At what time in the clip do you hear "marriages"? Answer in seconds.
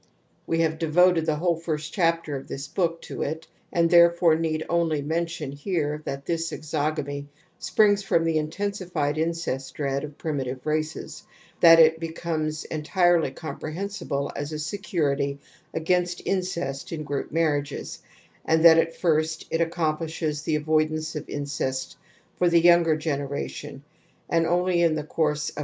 17.31-17.99